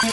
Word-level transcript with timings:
de 0.00 0.12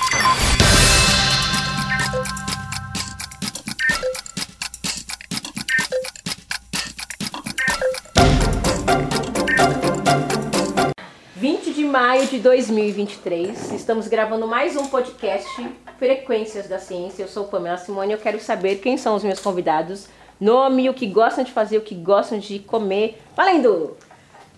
maio 11.84 12.26
de 12.26 12.40
2023, 12.40 13.74
estamos 13.74 14.08
gravando 14.08 14.48
mais 14.48 14.76
um 14.76 14.88
podcast 14.88 15.70
Frequências 16.00 16.68
da 16.68 16.80
Ciência. 16.80 17.22
Eu 17.22 17.28
sou 17.28 17.46
Pamela 17.46 17.78
Simone 17.78 18.12
e 18.12 18.14
eu 18.14 18.18
quero 18.18 18.40
saber 18.40 18.78
quem 18.78 18.98
são 18.98 19.16
os 19.16 19.24
meus 19.24 19.40
convidados, 19.40 20.08
nome, 20.42 20.90
o 20.90 20.96
que 20.96 21.06
gostam 21.06 21.44
de 21.44 21.52
fazer, 21.52 21.78
o 21.78 21.82
que 21.82 21.94
gostam 21.94 22.40
de 22.40 22.58
comer. 22.58 23.22
Valendo! 23.36 23.96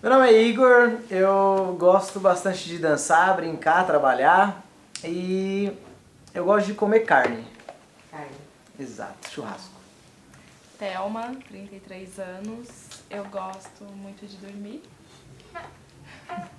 Meu 0.02 0.10
nome 0.10 0.30
é 0.30 0.42
Igor, 0.42 0.94
eu 1.12 1.76
gosto 1.78 2.18
bastante 2.18 2.66
de 2.66 2.78
dançar, 2.78 3.36
brincar, 3.36 3.86
trabalhar 3.86 4.66
e 5.04 5.72
eu 6.34 6.46
gosto 6.46 6.68
de 6.68 6.74
comer 6.74 7.02
carne. 7.02 7.44
Carne. 8.12 8.36
Exato, 8.80 9.30
churrasco. 9.30 9.76
Thelma, 10.78 11.36
33 11.48 12.20
anos. 12.20 12.68
Eu 13.10 13.26
gosto 13.26 13.84
muito 13.96 14.26
de 14.26 14.38
dormir. 14.38 14.84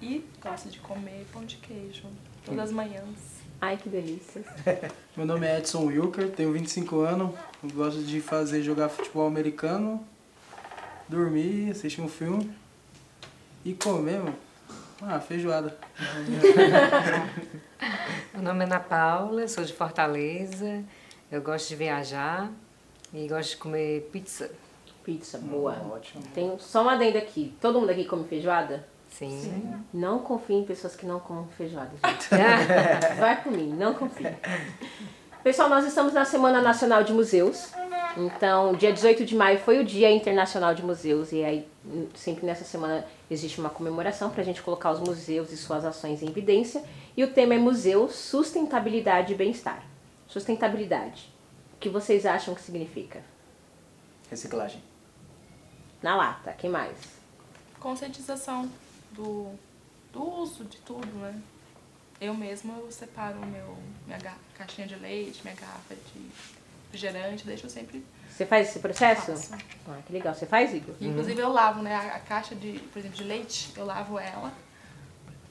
E 0.00 0.24
gosto 0.40 0.70
de 0.70 0.78
comer 0.80 1.26
pão 1.30 1.44
de 1.44 1.56
queijo 1.56 2.04
todas 2.44 2.64
as 2.64 2.72
manhãs. 2.72 3.38
Ai, 3.60 3.76
que 3.76 3.88
delícia. 3.88 4.42
Meu 5.16 5.26
nome 5.26 5.46
é 5.46 5.58
Edson 5.58 5.84
Wilker, 5.86 6.30
tenho 6.30 6.52
25 6.52 7.00
anos. 7.00 7.34
Eu 7.62 7.70
gosto 7.70 8.02
de 8.02 8.20
fazer 8.20 8.62
jogar 8.62 8.88
futebol 8.88 9.26
americano, 9.26 10.02
dormir, 11.08 11.70
assistir 11.70 12.00
um 12.00 12.08
filme 12.08 12.50
e 13.64 13.74
comer, 13.74 14.20
mano. 14.20 14.47
Ah, 15.00 15.20
feijoada. 15.20 15.76
Meu 18.34 18.42
nome 18.42 18.64
é 18.64 18.66
Ana 18.66 18.80
Paula, 18.80 19.46
sou 19.46 19.62
de 19.62 19.72
Fortaleza. 19.72 20.82
Eu 21.30 21.40
gosto 21.40 21.68
de 21.68 21.76
viajar 21.76 22.50
e 23.14 23.28
gosto 23.28 23.50
de 23.50 23.56
comer 23.58 24.08
pizza. 24.12 24.50
Pizza, 25.04 25.38
boa. 25.38 25.76
Ótimo. 25.92 26.22
Tem 26.34 26.58
só 26.58 26.82
uma 26.82 26.94
adenda 26.94 27.18
aqui. 27.18 27.54
Todo 27.60 27.80
mundo 27.80 27.90
aqui 27.90 28.04
come 28.04 28.26
feijoada? 28.26 28.84
Sim. 29.08 29.84
Não 29.94 30.18
confie 30.18 30.54
em 30.54 30.64
pessoas 30.64 30.96
que 30.96 31.06
não 31.06 31.20
comem 31.20 31.46
feijoada, 31.56 31.92
gente. 32.04 32.28
Vai 33.18 33.42
por 33.42 33.52
mim, 33.52 33.72
não 33.72 33.94
confie. 33.94 34.36
Pessoal, 35.42 35.68
nós 35.68 35.86
estamos 35.86 36.12
na 36.12 36.24
Semana 36.24 36.60
Nacional 36.60 37.04
de 37.04 37.12
Museus. 37.12 37.72
Então, 38.16 38.74
dia 38.74 38.92
18 38.92 39.24
de 39.24 39.36
maio 39.36 39.58
foi 39.58 39.78
o 39.78 39.84
Dia 39.84 40.10
Internacional 40.10 40.74
de 40.74 40.82
Museus. 40.82 41.32
E 41.32 41.44
aí, 41.44 41.68
sempre 42.14 42.46
nessa 42.46 42.64
semana, 42.64 43.06
existe 43.30 43.60
uma 43.60 43.70
comemoração 43.70 44.30
para 44.30 44.42
a 44.42 44.44
gente 44.44 44.62
colocar 44.62 44.90
os 44.90 45.00
museus 45.00 45.52
e 45.52 45.56
suas 45.56 45.84
ações 45.84 46.22
em 46.22 46.28
evidência. 46.28 46.82
E 47.16 47.22
o 47.22 47.32
tema 47.32 47.54
é 47.54 47.58
Museu, 47.58 48.08
Sustentabilidade 48.08 49.32
e 49.32 49.36
Bem-Estar. 49.36 49.84
Sustentabilidade. 50.26 51.32
O 51.74 51.78
que 51.78 51.88
vocês 51.88 52.26
acham 52.26 52.54
que 52.54 52.60
significa? 52.60 53.22
Reciclagem. 54.30 54.82
Na 56.02 56.16
lata, 56.16 56.52
quem 56.52 56.70
mais? 56.70 56.96
Conscientização 57.78 58.70
do, 59.12 59.52
do 60.12 60.22
uso 60.22 60.64
de 60.64 60.78
tudo, 60.78 61.06
né? 61.18 61.40
Eu 62.20 62.34
mesma 62.34 62.74
eu 62.74 62.90
separo 62.90 63.38
meu, 63.46 63.76
minha 64.04 64.18
caixinha 64.54 64.88
de 64.88 64.96
leite, 64.96 65.40
minha 65.44 65.54
garrafa 65.54 65.94
de 65.94 66.30
refrigerante, 66.92 67.46
deixo 67.46 67.66
eu 67.66 67.70
sempre. 67.70 68.04
Você 68.30 68.46
faz 68.46 68.68
esse 68.68 68.78
processo? 68.78 69.32
Faço. 69.32 69.52
Ah, 69.88 69.98
que 70.06 70.12
legal. 70.12 70.34
Você 70.34 70.46
faz, 70.46 70.72
Igor? 70.72 70.94
Inclusive 71.00 71.40
eu 71.40 71.48
lavo, 71.52 71.82
né? 71.82 71.94
A, 71.94 72.16
a 72.16 72.20
caixa 72.20 72.54
de, 72.54 72.78
por 72.92 72.98
exemplo, 72.98 73.16
de 73.16 73.24
leite, 73.24 73.72
eu 73.76 73.84
lavo 73.84 74.18
ela. 74.18 74.52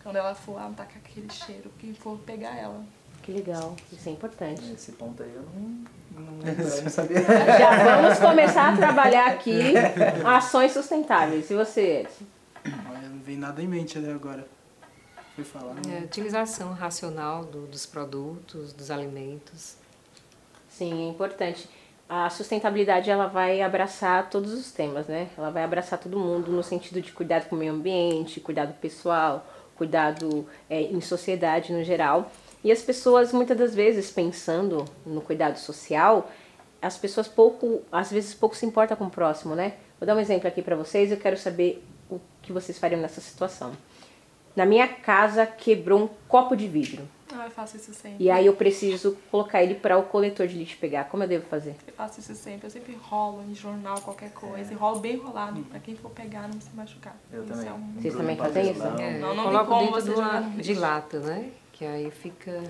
Quando 0.02 0.16
ela 0.16 0.34
for 0.34 0.56
lá, 0.56 0.64
não 0.64 0.74
tá 0.74 0.86
com 0.86 0.98
aquele 0.98 1.28
cheiro, 1.32 1.72
quem 1.80 1.94
for 1.94 2.18
pegar 2.20 2.56
ela. 2.56 2.82
Que 3.24 3.32
legal. 3.34 3.76
Isso 3.92 4.08
é 4.08 4.12
importante. 4.14 4.72
Esse 4.72 4.94
ponto 4.94 5.22
aí 5.22 5.34
eu 5.36 5.42
não, 5.42 6.22
não, 6.22 6.48
eu 6.48 6.82
não 6.84 6.90
sabia. 6.90 7.22
Já 7.22 8.00
vamos 8.02 8.20
começar 8.20 8.74
a 8.74 8.78
trabalhar 8.78 9.28
aqui 9.32 9.74
ações 10.26 10.72
sustentáveis. 10.72 11.50
E 11.52 11.56
você, 11.56 12.02
Edson? 12.02 12.24
Olha, 12.90 13.10
não 13.10 13.20
vem 13.20 13.36
nada 13.38 13.62
em 13.62 13.68
mente 13.68 13.98
até 14.00 14.12
agora. 14.14 14.48
Fui 15.36 15.44
falar. 15.44 15.76
É, 15.92 16.06
utilização 16.06 16.72
racional 16.74 17.44
do- 17.44 17.68
dos 17.68 17.86
produtos, 17.86 18.72
dos 18.72 18.90
alimentos. 18.90 19.76
Sim, 20.78 21.08
é 21.08 21.10
importante. 21.10 21.68
A 22.08 22.30
sustentabilidade 22.30 23.10
ela 23.10 23.26
vai 23.26 23.62
abraçar 23.64 24.30
todos 24.30 24.54
os 24.54 24.72
temas, 24.72 25.08
né? 25.08 25.28
Ela 25.36 25.50
vai 25.50 25.64
abraçar 25.64 25.98
todo 25.98 26.20
mundo 26.20 26.52
no 26.52 26.62
sentido 26.62 27.02
de 27.02 27.12
cuidado 27.12 27.50
com 27.50 27.56
o 27.56 27.60
meio 27.60 27.74
ambiente, 27.74 28.40
cuidado 28.40 28.76
pessoal, 28.80 29.44
cuidado 29.76 30.48
é, 30.70 30.84
em 30.84 31.02
sociedade 31.02 31.74
no 31.74 31.84
geral. 31.84 32.32
E 32.64 32.72
as 32.72 32.84
pessoas 32.84 33.34
muitas 33.34 33.58
das 33.58 33.74
vezes 33.74 34.12
pensando 34.12 34.86
no 35.04 35.20
cuidado 35.20 35.58
social, 35.58 36.30
as 36.80 36.96
pessoas 36.96 37.28
pouco, 37.28 37.82
às 37.92 38.12
vezes 38.12 38.36
pouco 38.36 38.56
se 38.56 38.68
importam 38.68 38.96
com 38.96 39.06
o 39.06 39.10
próximo, 39.10 39.56
né? 39.56 39.74
Vou 40.00 40.06
dar 40.06 40.16
um 40.16 40.20
exemplo 40.20 40.48
aqui 40.48 40.62
para 40.62 40.76
vocês. 40.76 41.12
Eu 41.12 41.18
quero 41.18 41.38
saber 41.38 41.84
o 42.08 42.22
que 42.44 42.54
vocês 42.54 42.78
fariam 42.78 43.02
nessa 43.02 43.20
situação. 43.20 43.72
Na 44.56 44.64
minha 44.64 44.88
casa 44.88 45.44
quebrou 45.44 46.04
um 46.04 46.10
copo 46.28 46.56
de 46.56 46.68
vidro. 46.68 47.17
Eu 47.48 47.52
faço 47.52 47.78
isso 47.78 47.94
sempre. 47.94 48.22
E 48.24 48.30
aí 48.30 48.46
eu 48.46 48.54
preciso 48.54 49.18
colocar 49.32 49.64
ele 49.64 49.76
para 49.76 49.98
o 49.98 50.04
coletor 50.04 50.48
de 50.48 50.58
lixo 50.58 50.78
pegar. 50.80 51.06
Como 51.06 51.24
eu 51.24 51.28
devo 51.30 51.46
fazer? 51.48 51.76
Eu 51.88 51.94
faço 51.94 52.20
isso 52.20 52.36
sempre. 52.36 52.68
Eu 52.68 52.72
sempre 52.72 52.94
rolo 53.02 53.42
em 53.50 53.56
jornal, 53.56 54.02
qualquer 54.02 54.32
coisa. 54.32 54.72
E 54.74 54.76
rolo 54.76 55.00
bem 55.00 55.14
enrolado, 55.14 55.62
pra 55.64 55.80
quem 55.80 55.96
for 55.96 56.12
pegar 56.12 56.50
não 56.50 56.60
se 56.60 56.70
machucar. 56.76 57.16
Eu 57.32 57.46
Isso 57.46 57.54
também. 57.54 57.70
é 57.70 57.74
um- 57.74 57.94
Vocês 58.02 58.16
também 58.16 58.36
fazem 58.36 58.72
isso? 58.72 58.84
É, 58.84 59.18
Não, 59.20 59.34
não 59.34 59.44
coloco 59.46 59.66
como 59.68 59.82
dentro 59.86 60.02
você 60.02 60.14
de, 60.14 60.20
uma, 60.20 60.42
de 60.42 60.74
lata, 60.74 61.20
né? 61.22 61.52
Que 61.72 61.86
aí 61.86 62.12
fica 62.12 62.62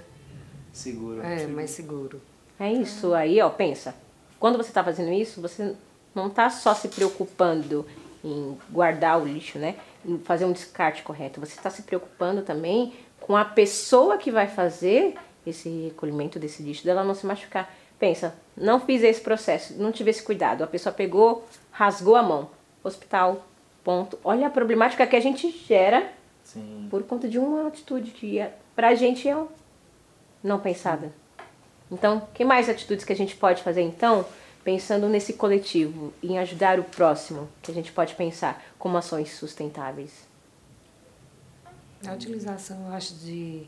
Seguro. 0.72 1.22
é, 1.24 1.48
mais 1.48 1.72
seguro. 1.72 2.22
É 2.60 2.72
isso 2.72 3.14
aí, 3.16 3.42
ó, 3.42 3.50
pensa. 3.50 3.96
Quando 4.40 4.58
você 4.58 4.72
tá 4.72 4.84
fazendo 4.84 5.12
isso, 5.12 5.42
você 5.42 5.74
não 6.14 6.30
tá 6.30 6.50
só 6.52 6.76
se 6.76 6.88
preocupando 6.90 7.84
em 8.28 8.58
guardar 8.70 9.22
o 9.22 9.26
lixo, 9.26 9.58
né? 9.58 9.76
Em 10.06 10.18
fazer 10.20 10.46
um 10.46 10.52
descarte 10.52 11.04
correto. 11.04 11.40
Você 11.40 11.54
está 11.54 11.70
se 11.70 11.84
preocupando 11.84 12.42
também 12.42 12.94
com 13.20 13.36
a 13.36 13.46
pessoa 13.46 14.18
que 14.18 14.32
vai 14.32 14.48
fazer 14.48 15.16
esse 15.46 15.70
recolhimento 15.86 16.40
desse 16.40 16.62
lixo, 16.62 16.86
dela 16.86 17.04
não 17.04 17.14
se 17.14 17.26
machucar. 17.26 17.74
Pensa, 18.00 18.36
não 18.56 18.80
fiz 18.80 19.02
esse 19.02 19.22
processo, 19.22 19.74
não 19.78 19.92
tive 19.92 20.12
esse 20.12 20.22
cuidado. 20.22 20.64
A 20.64 20.68
pessoa 20.68 20.94
pegou, 20.94 21.46
rasgou 21.72 22.16
a 22.16 22.24
mão. 22.24 22.50
Hospital, 22.84 23.46
ponto. 23.84 24.20
Olha 24.24 24.48
a 24.48 24.52
problemática 24.52 25.08
que 25.08 25.16
a 25.16 25.20
gente 25.20 25.50
gera 25.68 26.12
Sim. 26.44 26.88
por 26.90 27.04
conta 27.04 27.28
de 27.28 27.40
uma 27.40 27.68
atitude 27.68 28.12
que 28.12 28.40
é, 28.40 28.54
pra 28.76 28.94
gente 28.94 29.28
é 29.28 29.36
não 30.44 30.60
pensada. 30.60 31.12
Então, 31.92 32.28
que 32.34 32.44
mais 32.44 32.70
atitudes 32.70 33.06
que 33.06 33.14
a 33.14 33.16
gente 33.16 33.36
pode 33.36 33.64
fazer 33.64 33.82
então, 33.82 34.26
pensando 34.68 35.08
nesse 35.08 35.32
coletivo, 35.32 36.14
em 36.22 36.38
ajudar 36.40 36.78
o 36.78 36.84
próximo, 36.84 37.48
que 37.62 37.72
a 37.72 37.74
gente 37.74 37.90
pode 37.94 38.16
pensar 38.16 38.62
como 38.78 38.98
ações 38.98 39.32
sustentáveis? 39.34 40.28
A 42.06 42.12
utilização, 42.12 42.88
eu 42.88 42.92
acho, 42.92 43.14
de, 43.14 43.66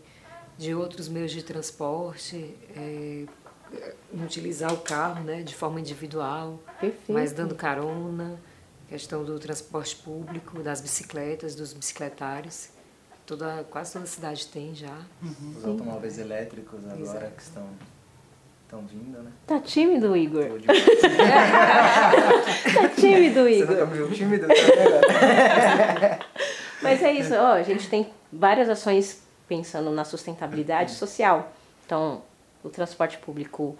de 0.57 0.75
outros 0.75 1.07
meios 1.07 1.31
de 1.31 1.41
transporte, 1.41 2.53
é, 2.75 3.25
utilizar 4.11 4.73
o 4.73 4.77
carro 4.81 5.23
né, 5.23 5.41
de 5.41 5.55
forma 5.55 5.79
individual, 5.79 6.59
Perfeito. 6.81 7.13
mas 7.13 7.31
dando 7.31 7.55
carona, 7.55 8.37
questão 8.89 9.23
do 9.23 9.39
transporte 9.39 9.95
público, 9.95 10.61
das 10.61 10.81
bicicletas, 10.81 11.55
dos 11.55 11.71
bicicletários. 11.71 12.71
Toda, 13.25 13.65
quase 13.71 13.93
toda 13.93 14.05
cidade 14.05 14.47
tem 14.47 14.75
já. 14.75 15.05
Os 15.55 15.63
automóveis 15.63 16.17
elétricos 16.17 16.83
agora 16.83 16.99
Exato. 16.99 17.35
que 17.37 17.41
estão, 17.41 17.69
estão 18.69 18.81
vindo, 18.85 19.17
né? 19.23 19.31
Tá 19.47 19.59
tímido, 19.59 20.15
Igor? 20.15 20.45
Tá 22.71 22.89
tímido, 22.89 23.43
Você 23.45 23.57
Igor? 23.63 23.75
nunca 23.75 23.85
me 23.87 23.97
viu 23.97 24.11
tímido? 24.11 24.47
Tá? 24.47 26.19
Mas 26.81 27.01
é 27.01 27.11
isso, 27.11 27.33
ó, 27.33 27.53
a 27.53 27.63
gente 27.63 27.89
tem 27.89 28.13
várias 28.31 28.69
ações 28.69 29.23
pensando 29.47 29.89
na 29.89 30.05
sustentabilidade 30.05 30.91
social. 30.91 31.51
Então, 31.85 32.21
o 32.63 32.69
transporte 32.69 33.17
público 33.17 33.75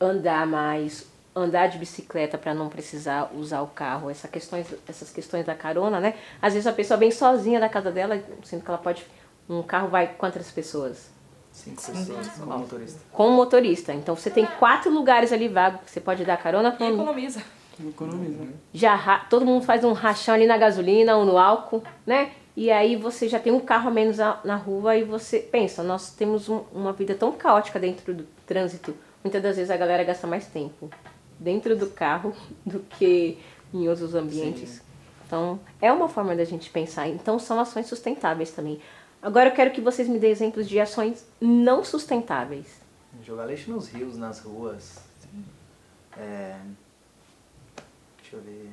andar 0.00 0.44
mais, 0.44 1.06
andar 1.34 1.68
de 1.68 1.78
bicicleta 1.78 2.36
para 2.36 2.52
não 2.52 2.68
precisar 2.68 3.30
usar 3.32 3.60
o 3.62 3.68
carro, 3.68 4.10
essa 4.10 4.26
questões, 4.26 4.66
essas 4.88 5.10
questões 5.10 5.46
da 5.46 5.54
carona, 5.54 6.00
né? 6.00 6.14
Às 6.42 6.54
vezes 6.54 6.66
a 6.66 6.72
pessoa 6.72 6.98
vem 6.98 7.12
sozinha 7.12 7.60
da 7.60 7.68
casa 7.68 7.92
dela, 7.92 8.20
sendo 8.42 8.64
que 8.64 8.68
ela 8.70 8.78
pode. 8.78 9.06
Um 9.48 9.62
carro 9.62 9.88
vai 9.88 10.08
quantas 10.18 10.50
pessoas? 10.50 11.10
Cinco 11.52 11.82
pessoas 11.82 12.28
como 12.28 12.58
motorista. 12.58 13.00
Com 13.12 13.28
o 13.28 13.32
motorista. 13.32 13.92
Então 13.92 14.14
você 14.16 14.30
tem 14.30 14.46
quatro 14.58 14.90
lugares 14.90 15.32
ali 15.32 15.48
vagos 15.48 15.80
que 15.82 15.90
você 15.90 16.00
pode 16.00 16.24
dar 16.24 16.36
carona 16.36 16.70
E 16.70 16.72
para 16.72 16.86
um 16.86 16.94
economiza. 16.94 17.42
Economiza. 17.86 18.44
já 18.72 18.94
ra- 18.94 19.26
todo 19.30 19.44
mundo 19.44 19.64
faz 19.64 19.84
um 19.84 19.92
rachão 19.92 20.34
ali 20.34 20.46
na 20.46 20.56
gasolina 20.58 21.16
ou 21.16 21.24
no 21.24 21.38
álcool, 21.38 21.82
né? 22.06 22.32
E 22.56 22.70
aí 22.70 22.94
você 22.96 23.28
já 23.28 23.38
tem 23.38 23.52
um 23.52 23.60
carro 23.60 23.88
a 23.88 23.90
menos 23.92 24.18
na 24.18 24.56
rua 24.56 24.96
e 24.96 25.04
você 25.04 25.38
pensa, 25.38 25.82
nós 25.82 26.12
temos 26.12 26.48
um- 26.48 26.62
uma 26.72 26.92
vida 26.92 27.14
tão 27.14 27.32
caótica 27.32 27.78
dentro 27.78 28.12
do 28.12 28.24
trânsito. 28.46 28.94
Muitas 29.24 29.42
das 29.42 29.56
vezes 29.56 29.70
a 29.70 29.76
galera 29.76 30.04
gasta 30.04 30.26
mais 30.26 30.46
tempo 30.46 30.90
dentro 31.38 31.74
do 31.76 31.86
carro 31.86 32.34
do 32.66 32.80
que 32.80 33.38
em 33.72 33.88
outros 33.88 34.14
ambientes. 34.14 34.82
Então, 35.26 35.60
é 35.80 35.90
uma 35.92 36.08
forma 36.08 36.34
da 36.34 36.44
gente 36.44 36.68
pensar. 36.70 37.06
Então, 37.08 37.38
são 37.38 37.58
ações 37.60 37.86
sustentáveis 37.86 38.50
também. 38.50 38.80
Agora 39.22 39.50
eu 39.50 39.54
quero 39.54 39.70
que 39.70 39.80
vocês 39.80 40.08
me 40.08 40.18
dêem 40.18 40.32
exemplos 40.32 40.68
de 40.68 40.80
ações 40.80 41.26
não 41.40 41.84
sustentáveis. 41.84 42.80
Jogar 43.22 43.46
lixo 43.46 43.70
nos 43.70 43.88
rios, 43.88 44.16
nas 44.16 44.40
ruas. 44.40 44.98
É... 46.16 46.58
Deixa 48.22 48.36
eu 48.36 48.40
ver. 48.40 48.70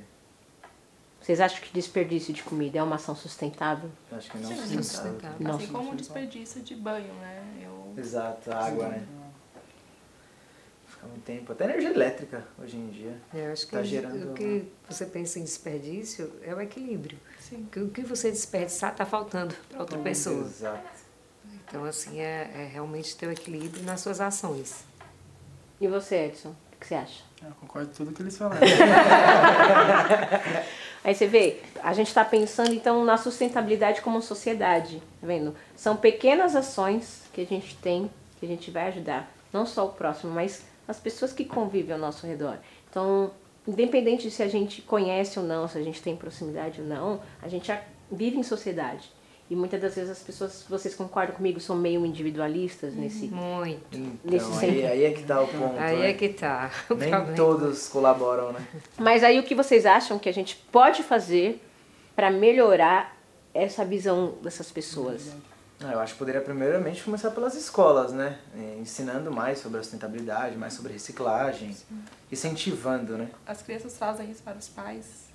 Vocês 1.19 1.41
acham 1.41 1.59
que 1.59 1.73
desperdício 1.73 2.33
de 2.33 2.41
comida 2.43 2.79
é 2.79 2.83
uma 2.83 2.95
ação 2.95 3.13
sustentável? 3.13 3.89
Eu 4.09 4.17
Acho 4.17 4.31
que 4.31 4.37
não 4.37 4.49
Sim, 4.49 4.55
sustentável. 4.55 4.83
sustentável. 4.83 5.37
Não. 5.39 5.55
Assim 5.55 5.67
como 5.67 5.91
o 5.91 5.95
desperdício 5.95 6.61
de 6.61 6.75
banho, 6.75 7.13
né? 7.15 7.43
Eu 7.61 7.93
Exato, 7.97 8.51
a 8.51 8.65
água, 8.65 8.87
né? 8.87 9.05
Muito 11.07 11.23
tempo. 11.23 11.51
Até 11.51 11.65
energia 11.65 11.89
elétrica 11.91 12.43
hoje 12.61 12.77
em 12.77 12.87
dia. 12.89 13.15
É, 13.33 13.51
acho 13.51 13.65
que 13.67 13.71
Tá 13.75 13.83
gerando- 13.83 14.31
o 14.31 14.33
que 14.33 14.65
você 14.89 15.05
pensa 15.05 15.39
em 15.39 15.43
desperdício 15.43 16.31
é 16.43 16.53
o 16.53 16.61
equilíbrio. 16.61 17.17
sim. 17.39 17.67
Que 17.71 17.79
o 17.79 17.89
que 17.89 18.01
você 18.01 18.29
desperdiçar 18.31 18.91
está 18.91 19.05
faltando 19.05 19.55
para 19.69 19.79
outra 19.79 19.97
pessoa. 19.99 20.41
Exato. 20.45 20.97
Então, 21.67 21.83
assim, 21.85 22.19
é, 22.19 22.49
é 22.53 22.69
realmente 22.71 23.15
ter 23.17 23.27
o 23.27 23.31
equilíbrio 23.31 23.83
nas 23.83 23.99
suas 24.01 24.19
ações. 24.21 24.83
E 25.79 25.87
você, 25.87 26.25
Edson? 26.27 26.49
O 26.49 26.79
que 26.79 26.87
você 26.87 26.95
acha? 26.95 27.23
Eu 27.43 27.51
concordo 27.59 27.87
com 27.89 27.93
tudo 27.95 28.11
que 28.13 28.21
eles 28.21 28.37
falaram. 28.37 28.61
Aí 31.03 31.13
você 31.15 31.27
vê, 31.27 31.61
a 31.81 31.93
gente 31.93 32.07
está 32.07 32.25
pensando 32.25 32.73
então 32.73 33.03
na 33.05 33.17
sustentabilidade 33.17 34.01
como 34.01 34.21
sociedade, 34.21 35.01
tá 35.21 35.27
vendo? 35.27 35.55
São 35.75 35.95
pequenas 35.95 36.55
ações 36.55 37.21
que 37.31 37.41
a 37.41 37.45
gente 37.45 37.75
tem, 37.77 38.09
que 38.39 38.45
a 38.45 38.49
gente 38.49 38.69
vai 38.71 38.87
ajudar, 38.89 39.31
não 39.53 39.65
só 39.65 39.85
o 39.85 39.89
próximo, 39.93 40.33
mas 40.33 40.63
as 40.87 40.99
pessoas 40.99 41.33
que 41.33 41.43
convivem 41.45 41.93
ao 41.93 41.99
nosso 41.99 42.25
redor. 42.25 42.57
Então, 42.89 43.31
independente 43.67 44.23
de 44.23 44.31
se 44.31 44.41
a 44.43 44.47
gente 44.47 44.81
conhece 44.81 45.37
ou 45.39 45.45
não, 45.45 45.67
se 45.67 45.77
a 45.77 45.83
gente 45.83 46.01
tem 46.01 46.15
proximidade 46.15 46.81
ou 46.81 46.87
não, 46.87 47.19
a 47.41 47.47
gente 47.47 47.67
já 47.67 47.81
vive 48.11 48.37
em 48.37 48.43
sociedade. 48.43 49.11
E 49.49 49.55
muitas 49.55 49.79
das 49.81 49.95
vezes 49.95 50.09
as 50.11 50.19
pessoas, 50.19 50.65
vocês 50.69 50.93
concordam 50.93 51.33
comigo, 51.35 51.57
são 51.61 51.73
meio 51.75 52.05
individualistas 52.05 52.93
nesse. 52.93 53.27
Muito. 53.27 53.97
Nesse 54.23 54.45
Então, 54.45 54.53
sentido. 54.59 54.77
aí, 54.79 54.85
aí 54.87 55.03
é 55.05 55.11
que 55.11 55.23
tá 55.23 55.41
o 55.41 55.47
ponto. 55.47 55.79
Aí 55.79 55.99
né? 55.99 56.09
é 56.09 56.13
que 56.13 56.29
tá 56.29 56.69
o 56.89 56.95
Nem 56.95 57.09
problema. 57.09 57.35
todos 57.35 57.87
colaboram, 57.87 58.51
né? 58.51 58.65
Mas 58.97 59.23
aí 59.23 59.39
o 59.39 59.43
que 59.43 59.55
vocês 59.55 59.85
acham 59.85 60.19
que 60.19 60.27
a 60.27 60.33
gente 60.33 60.57
pode 60.69 61.01
fazer 61.01 61.61
para 62.13 62.29
melhorar 62.29 63.15
essa 63.53 63.85
visão 63.85 64.35
dessas 64.43 64.69
pessoas? 64.69 65.31
Ah, 65.79 65.91
Eu 65.93 65.99
acho 65.99 66.13
que 66.13 66.19
poderia 66.19 66.41
primeiramente 66.41 67.03
começar 67.03 67.31
pelas 67.31 67.53
escolas, 67.55 68.11
né? 68.11 68.39
É, 68.55 68.77
Ensinando 68.79 69.31
mais 69.31 69.59
sobre 69.59 69.79
a 69.79 69.83
sustentabilidade, 69.83 70.57
mais 70.57 70.73
sobre 70.73 70.93
reciclagem, 70.93 71.75
incentivando, 72.31 73.17
né? 73.17 73.29
As 73.45 73.61
crianças 73.61 73.93
trazem 73.93 74.29
isso 74.31 74.41
para 74.43 74.57
os 74.57 74.67
pais. 74.67 75.27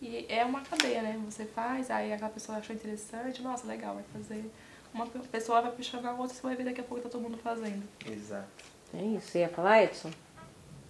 E 0.00 0.26
é 0.28 0.44
uma 0.44 0.60
cadeia, 0.62 1.02
né? 1.02 1.20
Você 1.28 1.44
faz, 1.44 1.90
aí 1.90 2.12
aquela 2.12 2.30
pessoa 2.30 2.58
achou 2.58 2.74
interessante, 2.74 3.42
nossa, 3.42 3.66
legal, 3.66 3.94
vai 3.96 4.04
fazer. 4.12 4.50
Uma 4.94 5.06
pe- 5.06 5.18
pessoa 5.20 5.60
vai 5.60 5.72
puxar 5.72 6.04
a 6.04 6.12
outra, 6.12 6.34
você 6.34 6.42
vai 6.42 6.56
ver 6.56 6.64
daqui 6.64 6.80
a 6.80 6.84
pouco 6.84 7.02
tá 7.02 7.08
todo 7.08 7.20
mundo 7.22 7.36
fazendo. 7.38 7.82
Exato. 8.06 8.48
É 8.94 9.02
isso, 9.02 9.28
você 9.28 9.40
ia 9.40 9.48
falar, 9.48 9.82
Edson? 9.84 10.10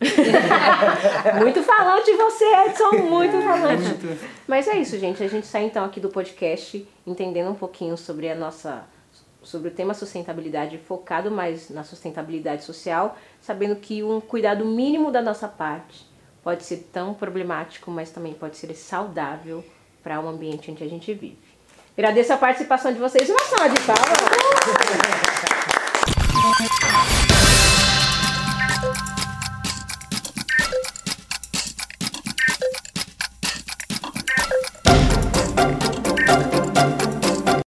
muito 1.41 1.63
falante 1.63 2.11
você, 2.13 2.45
Edson, 2.67 2.91
muito 3.03 3.43
falante. 3.43 4.19
Mas 4.49 4.67
é 4.67 4.79
isso, 4.79 4.99
gente. 4.99 5.23
A 5.23 5.29
gente 5.29 5.47
sai 5.47 5.65
então 5.65 5.85
aqui 5.85 6.01
do 6.01 6.09
podcast 6.09 6.87
entendendo 7.07 7.51
um 7.51 7.55
pouquinho 7.55 7.97
sobre 7.97 8.31
a 8.31 8.35
nossa 8.35 8.85
sobre 9.43 9.69
o 9.69 9.71
tema 9.71 9.95
sustentabilidade, 9.95 10.77
focado 10.79 11.31
mais 11.31 11.71
na 11.71 11.83
sustentabilidade 11.83 12.63
social, 12.63 13.17
sabendo 13.41 13.75
que 13.77 14.03
um 14.03 14.21
cuidado 14.21 14.67
mínimo 14.67 15.11
da 15.11 15.23
nossa 15.23 15.49
parte 15.49 16.07
pode 16.43 16.63
ser 16.63 16.89
tão 16.93 17.15
problemático, 17.15 17.91
mas 17.91 18.11
também 18.11 18.35
pode 18.35 18.59
ser 18.59 18.75
saudável 18.75 19.65
para 20.03 20.21
o 20.21 20.29
ambiente 20.29 20.71
em 20.71 20.75
que 20.75 20.85
a 20.85 20.89
gente 20.89 21.13
vive. 21.15 21.39
Agradeço 21.97 22.33
a 22.33 22.37
participação 22.37 22.93
de 22.93 22.99
vocês. 22.99 23.29
Uma 23.29 23.41
salva 23.41 23.69
de 23.69 23.81
palmas. 23.81 24.90